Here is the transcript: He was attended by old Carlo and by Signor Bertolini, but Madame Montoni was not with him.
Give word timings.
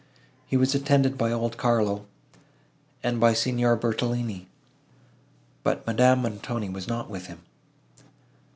He 0.47 0.57
was 0.57 0.73
attended 0.73 1.15
by 1.15 1.31
old 1.31 1.57
Carlo 1.57 2.07
and 3.03 3.19
by 3.19 3.33
Signor 3.33 3.75
Bertolini, 3.75 4.47
but 5.61 5.85
Madame 5.85 6.23
Montoni 6.23 6.69
was 6.69 6.87
not 6.87 7.07
with 7.07 7.27
him. 7.27 7.43